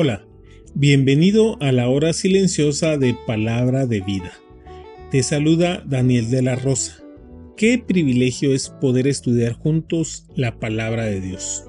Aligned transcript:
Hola, 0.00 0.24
bienvenido 0.76 1.56
a 1.60 1.72
la 1.72 1.88
hora 1.88 2.12
silenciosa 2.12 2.98
de 2.98 3.16
Palabra 3.26 3.84
de 3.84 4.00
Vida. 4.00 4.32
Te 5.10 5.24
saluda 5.24 5.82
Daniel 5.84 6.30
de 6.30 6.40
la 6.40 6.54
Rosa. 6.54 7.02
Qué 7.56 7.82
privilegio 7.84 8.54
es 8.54 8.68
poder 8.68 9.08
estudiar 9.08 9.54
juntos 9.54 10.24
la 10.36 10.60
palabra 10.60 11.06
de 11.06 11.20
Dios. 11.20 11.64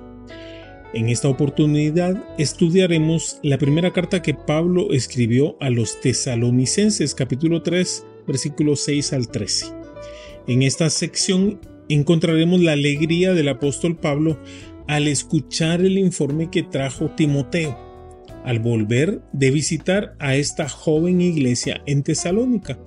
En 0.93 1.09
esta 1.09 1.27
oportunidad 1.27 2.23
estudiaremos 2.37 3.39
la 3.41 3.57
primera 3.57 3.93
carta 3.93 4.21
que 4.21 4.35
Pablo 4.35 4.91
escribió 4.91 5.57
a 5.59 5.71
los 5.71 5.99
tesalonicenses 5.99 7.15
capítulo 7.15 7.63
3 7.63 8.05
versículos 8.27 8.81
6 8.81 9.13
al 9.13 9.29
13. 9.29 9.73
En 10.45 10.61
esta 10.61 10.91
sección 10.91 11.59
encontraremos 11.89 12.61
la 12.61 12.73
alegría 12.73 13.33
del 13.33 13.49
apóstol 13.49 13.97
Pablo 13.97 14.37
al 14.87 15.07
escuchar 15.07 15.81
el 15.81 15.97
informe 15.97 16.51
que 16.51 16.61
trajo 16.61 17.09
Timoteo 17.15 17.88
al 18.43 18.59
volver 18.59 19.21
de 19.33 19.51
visitar 19.51 20.15
a 20.19 20.35
esta 20.35 20.67
joven 20.69 21.21
iglesia 21.21 21.81
en 21.85 22.03
Tesalónica, 22.03 22.79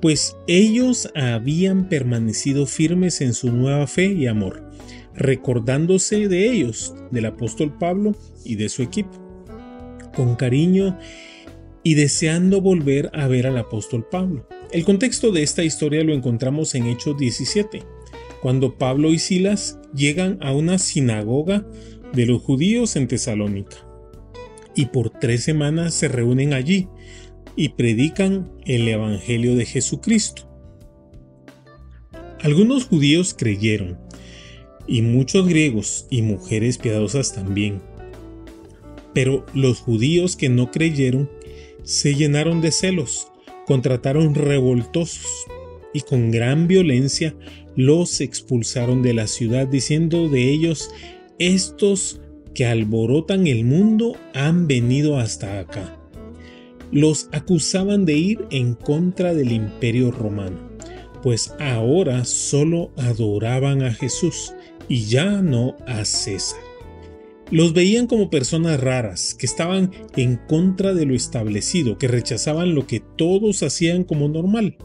pues 0.00 0.36
ellos 0.46 1.10
habían 1.14 1.88
permanecido 1.88 2.66
firmes 2.66 3.20
en 3.20 3.34
su 3.34 3.52
nueva 3.52 3.86
fe 3.86 4.06
y 4.06 4.26
amor, 4.26 4.68
recordándose 5.14 6.28
de 6.28 6.50
ellos, 6.50 6.94
del 7.10 7.26
apóstol 7.26 7.76
Pablo 7.78 8.14
y 8.44 8.56
de 8.56 8.68
su 8.68 8.82
equipo, 8.82 9.10
con 10.14 10.36
cariño 10.36 10.98
y 11.82 11.94
deseando 11.94 12.60
volver 12.60 13.10
a 13.12 13.26
ver 13.26 13.46
al 13.46 13.58
apóstol 13.58 14.06
Pablo. 14.10 14.46
El 14.72 14.84
contexto 14.84 15.32
de 15.32 15.42
esta 15.42 15.64
historia 15.64 16.04
lo 16.04 16.14
encontramos 16.14 16.74
en 16.74 16.86
Hechos 16.86 17.18
17, 17.18 17.82
cuando 18.40 18.78
Pablo 18.78 19.12
y 19.12 19.18
Silas 19.18 19.78
llegan 19.94 20.38
a 20.40 20.52
una 20.52 20.78
sinagoga 20.78 21.66
de 22.14 22.26
los 22.26 22.40
judíos 22.40 22.96
en 22.96 23.06
Tesalónica 23.06 23.89
y 24.74 24.86
por 24.86 25.10
tres 25.10 25.44
semanas 25.44 25.94
se 25.94 26.08
reúnen 26.08 26.52
allí 26.52 26.88
y 27.56 27.70
predican 27.70 28.50
el 28.64 28.88
Evangelio 28.88 29.56
de 29.56 29.66
Jesucristo. 29.66 30.48
Algunos 32.40 32.86
judíos 32.86 33.34
creyeron, 33.36 33.98
y 34.86 35.02
muchos 35.02 35.46
griegos 35.46 36.06
y 36.10 36.22
mujeres 36.22 36.78
piadosas 36.78 37.32
también. 37.32 37.80
Pero 39.14 39.46
los 39.54 39.80
judíos 39.80 40.36
que 40.36 40.48
no 40.48 40.70
creyeron 40.70 41.30
se 41.84 42.14
llenaron 42.14 42.60
de 42.60 42.72
celos, 42.72 43.28
contrataron 43.66 44.34
revoltosos 44.34 45.26
y 45.94 46.00
con 46.00 46.30
gran 46.30 46.66
violencia 46.66 47.34
los 47.76 48.20
expulsaron 48.20 49.02
de 49.02 49.14
la 49.14 49.26
ciudad 49.26 49.66
diciendo 49.66 50.28
de 50.28 50.50
ellos, 50.50 50.90
estos 51.38 52.20
que 52.54 52.66
alborotan 52.66 53.46
el 53.46 53.64
mundo 53.64 54.16
han 54.34 54.66
venido 54.66 55.18
hasta 55.18 55.58
acá. 55.58 55.96
Los 56.92 57.28
acusaban 57.32 58.04
de 58.04 58.14
ir 58.14 58.46
en 58.50 58.74
contra 58.74 59.34
del 59.34 59.52
imperio 59.52 60.10
romano, 60.10 60.58
pues 61.22 61.54
ahora 61.60 62.24
solo 62.24 62.90
adoraban 62.96 63.82
a 63.82 63.92
Jesús 63.92 64.54
y 64.88 65.04
ya 65.04 65.40
no 65.40 65.76
a 65.86 66.04
César. 66.04 66.60
Los 67.50 67.72
veían 67.72 68.06
como 68.06 68.30
personas 68.30 68.80
raras, 68.80 69.34
que 69.34 69.46
estaban 69.46 69.90
en 70.16 70.36
contra 70.36 70.94
de 70.94 71.04
lo 71.04 71.14
establecido, 71.14 71.98
que 71.98 72.06
rechazaban 72.06 72.76
lo 72.76 72.86
que 72.86 73.00
todos 73.00 73.64
hacían 73.64 74.04
como 74.04 74.28
normal. 74.28 74.76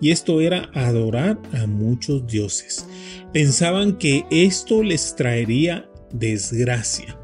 Y 0.00 0.10
esto 0.10 0.40
era 0.40 0.70
adorar 0.74 1.40
a 1.52 1.66
muchos 1.66 2.26
dioses. 2.26 2.86
Pensaban 3.32 3.98
que 3.98 4.26
esto 4.30 4.82
les 4.84 5.16
traería 5.16 5.90
desgracia. 6.14 7.18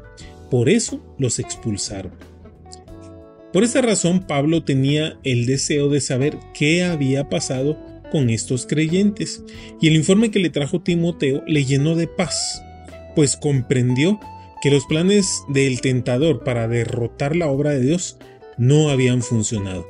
Por 0.51 0.69
eso 0.69 1.01
los 1.17 1.39
expulsaron. 1.39 2.11
Por 3.51 3.63
esta 3.63 3.81
razón 3.81 4.27
Pablo 4.27 4.63
tenía 4.63 5.17
el 5.23 5.45
deseo 5.45 5.89
de 5.89 5.99
saber 5.99 6.37
qué 6.53 6.83
había 6.83 7.27
pasado 7.29 7.77
con 8.11 8.29
estos 8.29 8.67
creyentes, 8.67 9.43
y 9.79 9.87
el 9.87 9.95
informe 9.95 10.31
que 10.31 10.39
le 10.39 10.49
trajo 10.49 10.81
Timoteo 10.81 11.43
le 11.47 11.65
llenó 11.65 11.95
de 11.95 12.07
paz, 12.07 12.61
pues 13.15 13.37
comprendió 13.37 14.19
que 14.61 14.69
los 14.69 14.85
planes 14.85 15.43
del 15.47 15.81
tentador 15.81 16.43
para 16.43 16.67
derrotar 16.67 17.35
la 17.35 17.47
obra 17.47 17.71
de 17.71 17.81
Dios 17.81 18.17
no 18.57 18.89
habían 18.89 19.21
funcionado. 19.21 19.87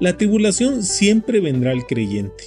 La 0.00 0.16
tribulación 0.16 0.82
siempre 0.82 1.40
vendrá 1.40 1.70
al 1.70 1.86
creyente, 1.86 2.44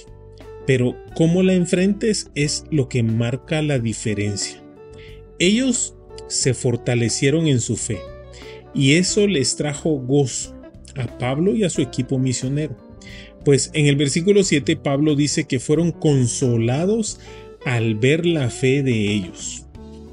pero 0.66 0.96
cómo 1.14 1.42
la 1.42 1.54
enfrentes 1.54 2.30
es 2.34 2.64
lo 2.70 2.88
que 2.88 3.02
marca 3.02 3.62
la 3.62 3.78
diferencia. 3.78 4.62
Ellos 5.38 5.94
se 6.28 6.54
fortalecieron 6.54 7.46
en 7.46 7.60
su 7.60 7.76
fe 7.76 7.98
y 8.74 8.94
eso 8.94 9.26
les 9.26 9.56
trajo 9.56 9.90
gozo 9.90 10.54
a 10.96 11.18
Pablo 11.18 11.54
y 11.54 11.64
a 11.64 11.70
su 11.70 11.80
equipo 11.80 12.18
misionero. 12.18 12.76
Pues 13.44 13.70
en 13.72 13.86
el 13.86 13.96
versículo 13.96 14.42
7 14.42 14.76
Pablo 14.76 15.14
dice 15.14 15.44
que 15.44 15.60
fueron 15.60 15.92
consolados 15.92 17.20
al 17.64 17.94
ver 17.94 18.26
la 18.26 18.50
fe 18.50 18.82
de 18.82 19.12
ellos, 19.12 19.64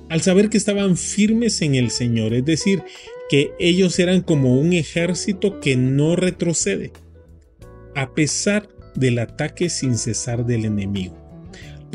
al 0.09 0.21
saber 0.21 0.49
que 0.49 0.57
estaban 0.57 0.97
firmes 0.97 1.61
en 1.61 1.75
el 1.75 1.89
Señor, 1.89 2.33
es 2.33 2.45
decir, 2.45 2.83
que 3.29 3.51
ellos 3.59 3.97
eran 3.99 4.21
como 4.21 4.59
un 4.59 4.73
ejército 4.73 5.59
que 5.59 5.75
no 5.75 6.15
retrocede, 6.15 6.91
a 7.95 8.13
pesar 8.13 8.69
del 8.95 9.19
ataque 9.19 9.69
sin 9.69 9.97
cesar 9.97 10.45
del 10.45 10.65
enemigo. 10.65 11.24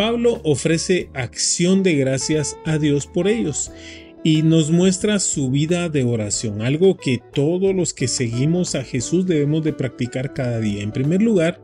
Pablo 0.01 0.41
ofrece 0.45 1.11
acción 1.13 1.83
de 1.83 1.95
gracias 1.95 2.57
a 2.65 2.79
Dios 2.79 3.07
por 3.07 3.29
ellos 3.29 3.71
y 4.25 4.41
nos 4.41 4.71
muestra 4.71 5.19
su 5.19 5.51
vida 5.51 5.91
de 5.91 6.05
oración, 6.05 6.63
algo 6.63 6.97
que 6.97 7.21
todos 7.35 7.75
los 7.75 7.93
que 7.93 8.09
seguimos 8.09 8.75
a 8.75 8.83
Jesús 8.83 9.27
debemos 9.27 9.63
de 9.63 9.75
practicar 9.75 10.33
cada 10.33 10.59
día. 10.59 10.83
En 10.83 10.91
primer 10.91 11.21
lugar, 11.21 11.61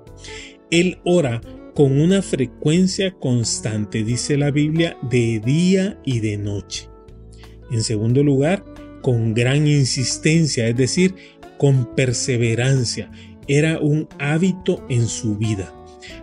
Él 0.70 0.98
ora 1.06 1.40
con 1.74 1.98
una 1.98 2.20
frecuencia 2.20 3.12
constante, 3.12 4.04
dice 4.04 4.36
la 4.36 4.50
Biblia, 4.50 4.98
de 5.10 5.40
día 5.42 5.98
y 6.04 6.20
de 6.20 6.36
noche. 6.36 6.90
En 7.70 7.82
segundo 7.82 8.22
lugar, 8.22 8.66
con 9.00 9.32
gran 9.32 9.66
insistencia, 9.66 10.68
es 10.68 10.76
decir, 10.76 11.14
con 11.56 11.94
perseverancia. 11.94 13.10
Era 13.48 13.78
un 13.78 14.10
hábito 14.18 14.84
en 14.90 15.06
su 15.06 15.38
vida. 15.38 15.72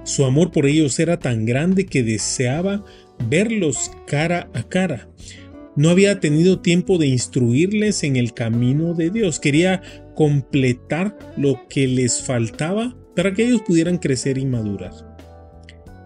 Su 0.04 0.26
amor 0.26 0.52
por 0.52 0.66
ellos 0.66 1.00
era 1.00 1.20
tan 1.20 1.46
grande 1.46 1.86
que 1.86 2.04
deseaba 2.04 2.84
verlos 3.30 3.92
cara 4.07 4.50
a 4.54 4.63
cara. 4.63 5.10
No 5.75 5.90
había 5.90 6.19
tenido 6.19 6.60
tiempo 6.60 6.98
de 6.98 7.07
instruirles 7.07 8.04
en 8.04 8.16
el 8.16 8.34
camino 8.34 8.94
de 8.94 9.10
Dios. 9.10 9.40
Quería 9.40 9.81
completar 10.16 11.18
lo 11.36 11.68
que 11.68 11.88
les 11.88 12.22
faltaba 12.22 12.96
para 13.16 13.34
que 13.34 13.46
ellos 13.46 13.62
pudieran 13.62 13.98
crecer 13.98 14.38
y 14.38 14.46
madurar. 14.46 14.94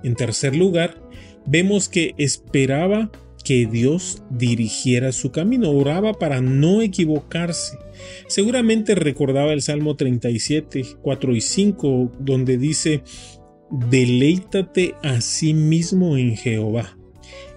En 0.03 0.15
tercer 0.15 0.55
lugar, 0.55 1.01
vemos 1.45 1.89
que 1.89 2.13
esperaba 2.17 3.11
que 3.43 3.65
Dios 3.65 4.23
dirigiera 4.29 5.13
su 5.13 5.31
camino, 5.31 5.71
oraba 5.71 6.13
para 6.13 6.41
no 6.41 6.81
equivocarse. 6.81 7.77
Seguramente 8.27 8.93
recordaba 8.93 9.53
el 9.53 9.61
Salmo 9.61 9.95
37, 9.95 10.85
4 11.01 11.35
y 11.35 11.41
5, 11.41 12.11
donde 12.19 12.57
dice, 12.57 13.03
deleítate 13.69 14.95
a 15.03 15.21
sí 15.21 15.53
mismo 15.53 16.17
en 16.17 16.35
Jehová, 16.35 16.97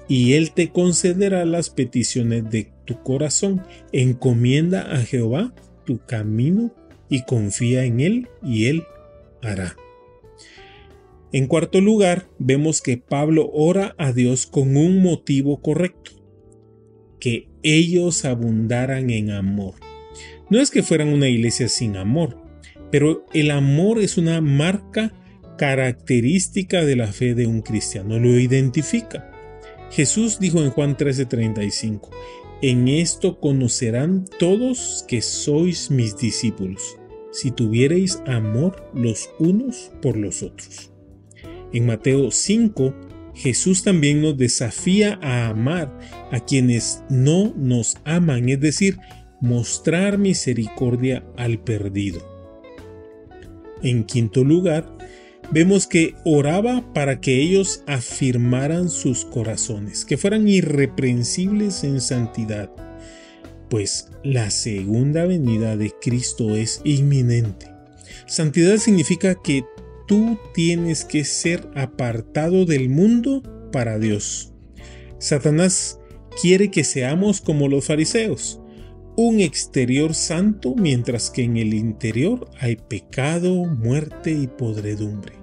y 0.09 0.33
Él 0.33 0.53
te 0.53 0.71
concederá 0.71 1.45
las 1.45 1.71
peticiones 1.71 2.51
de 2.51 2.73
tu 2.85 3.03
corazón. 3.03 3.63
Encomienda 3.93 4.93
a 4.93 4.99
Jehová 4.99 5.55
tu 5.85 6.05
camino 6.05 6.75
y 7.09 7.23
confía 7.23 7.85
en 7.85 8.01
Él, 8.01 8.29
y 8.43 8.67
Él 8.67 8.85
hará. 9.43 9.77
En 11.33 11.47
cuarto 11.47 11.81
lugar, 11.81 12.29
vemos 12.39 12.83
que 12.83 12.97
Pablo 12.97 13.51
ora 13.53 13.95
a 13.99 14.13
Dios 14.13 14.47
con 14.47 14.77
un 14.77 15.01
motivo 15.01 15.61
correcto, 15.61 16.11
que 17.21 17.49
ellos 17.63 18.25
abundaran 18.25 19.11
en 19.11 19.31
amor. 19.31 19.75
No 20.49 20.61
es 20.61 20.73
que 20.73 20.83
fueran 20.83 21.09
una 21.09 21.29
iglesia 21.29 21.69
sin 21.69 21.97
amor, 21.97 22.37
pero 22.91 23.25
el 23.33 23.53
amor 23.53 24.01
es 24.01 24.19
una 24.19 24.41
marca 24.41 25.13
característica 25.61 26.87
de 26.87 26.97
la 26.97 27.09
fe 27.09 27.35
de 27.35 27.47
un 27.47 27.61
cristiano, 27.61 28.19
lo 28.19 28.39
identifica. 28.39 29.31
Jesús 29.91 30.39
dijo 30.41 30.63
en 30.63 30.71
Juan 30.71 30.97
13:35, 30.97 32.09
en 32.63 32.89
esto 32.89 33.41
conocerán 33.41 34.25
todos 34.39 35.05
que 35.07 35.21
sois 35.21 35.91
mis 35.91 36.17
discípulos, 36.17 36.97
si 37.31 37.51
tuviereis 37.51 38.23
amor 38.27 38.91
los 38.95 39.29
unos 39.39 39.93
por 40.01 40.17
los 40.17 40.43
otros. 40.43 40.93
En 41.75 41.85
Mateo 41.85 42.31
5, 42.31 42.95
Jesús 43.35 43.85
también 43.85 44.23
nos 44.23 44.39
desafía 44.39 45.19
a 45.21 45.49
amar 45.49 45.95
a 46.33 46.41
quienes 46.41 47.03
no 47.11 47.53
nos 47.55 47.99
aman, 48.07 48.49
es 48.49 48.61
decir, 48.61 48.97
mostrar 49.43 50.17
misericordia 50.17 51.23
al 51.37 51.63
perdido. 51.63 52.27
En 53.83 54.05
quinto 54.05 54.43
lugar, 54.43 54.97
vemos 55.51 55.87
que 55.87 56.15
oraba 56.25 56.93
para 56.95 57.21
que 57.21 57.41
ellos 57.41 57.83
afirmaran 57.87 58.89
sus 58.89 59.25
corazones, 59.25 60.05
que 60.05 60.17
fueran 60.17 60.49
irreprensibles 60.49 61.85
en 61.85 62.01
santidad, 62.01 62.71
pues 63.69 64.09
la 64.23 64.51
segunda 64.51 65.25
venida 65.27 65.77
de 65.77 65.93
Cristo 66.01 66.57
es 66.57 66.81
inminente. 66.85 67.67
Santidad 68.27 68.77
significa 68.77 69.35
que 69.35 69.65
tú 70.07 70.39
tienes 70.55 71.05
que 71.05 71.25
ser 71.25 71.69
apartado 71.75 72.65
del 72.65 72.89
mundo 72.89 73.43
para 73.73 73.99
Dios. 73.99 74.53
Satanás 75.19 75.99
quiere 76.41 76.71
que 76.71 76.85
seamos 76.85 77.41
como 77.41 77.69
los 77.69 77.85
fariseos, 77.85 78.61
un 79.17 79.41
exterior 79.41 80.15
santo 80.15 80.75
mientras 80.75 81.31
que 81.31 81.43
en 81.43 81.57
el 81.57 81.75
interior 81.75 82.49
hay 82.59 82.77
pecado, 82.77 83.67
muerte 83.67 84.31
y 84.31 84.47
podredumbre. 84.47 85.40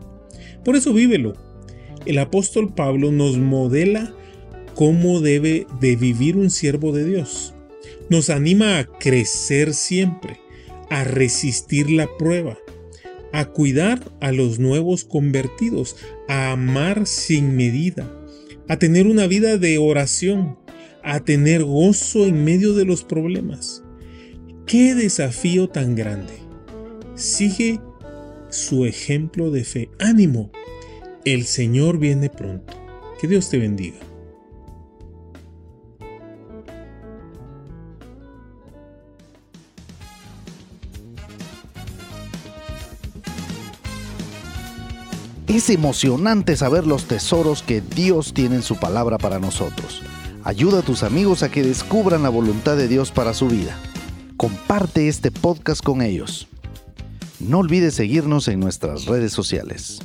Por 0.63 0.75
eso 0.75 0.93
vívelo. 0.93 1.33
El 2.05 2.19
apóstol 2.19 2.73
Pablo 2.73 3.11
nos 3.11 3.37
modela 3.37 4.13
cómo 4.75 5.21
debe 5.21 5.67
de 5.81 5.95
vivir 5.95 6.37
un 6.37 6.49
siervo 6.49 6.91
de 6.91 7.03
Dios. 7.05 7.53
Nos 8.09 8.29
anima 8.29 8.79
a 8.79 8.85
crecer 8.85 9.73
siempre, 9.73 10.39
a 10.89 11.03
resistir 11.03 11.89
la 11.89 12.07
prueba, 12.17 12.57
a 13.33 13.45
cuidar 13.45 14.11
a 14.21 14.31
los 14.31 14.59
nuevos 14.59 15.03
convertidos, 15.03 15.97
a 16.27 16.51
amar 16.51 17.07
sin 17.07 17.55
medida, 17.55 18.09
a 18.67 18.77
tener 18.77 19.07
una 19.07 19.27
vida 19.27 19.57
de 19.57 19.77
oración, 19.77 20.57
a 21.03 21.21
tener 21.21 21.63
gozo 21.63 22.25
en 22.25 22.43
medio 22.43 22.73
de 22.73 22.85
los 22.85 23.03
problemas. 23.03 23.83
¡Qué 24.65 24.93
desafío 24.95 25.69
tan 25.69 25.95
grande! 25.95 26.33
Sigue 27.15 27.79
su 28.57 28.85
ejemplo 28.85 29.51
de 29.51 29.63
fe. 29.63 29.89
Ánimo, 29.99 30.51
el 31.23 31.45
Señor 31.45 31.99
viene 31.99 32.29
pronto. 32.29 32.73
Que 33.21 33.27
Dios 33.27 33.49
te 33.49 33.57
bendiga. 33.57 33.97
Es 45.47 45.69
emocionante 45.69 46.57
saber 46.57 46.85
los 46.85 47.05
tesoros 47.05 47.63
que 47.63 47.81
Dios 47.81 48.33
tiene 48.33 48.57
en 48.57 48.63
su 48.63 48.75
palabra 48.75 49.17
para 49.17 49.39
nosotros. 49.39 50.03
Ayuda 50.43 50.79
a 50.79 50.81
tus 50.83 51.03
amigos 51.03 51.41
a 51.41 51.49
que 51.49 51.63
descubran 51.63 52.21
la 52.21 52.29
voluntad 52.29 52.75
de 52.75 52.87
Dios 52.87 53.11
para 53.11 53.33
su 53.33 53.47
vida. 53.47 53.79
Comparte 54.35 55.07
este 55.07 55.31
podcast 55.31 55.83
con 55.83 56.01
ellos. 56.01 56.47
No 57.39 57.59
olvides 57.59 57.93
seguirnos 57.93 58.47
en 58.47 58.59
nuestras 58.59 59.05
redes 59.05 59.31
sociales. 59.31 59.99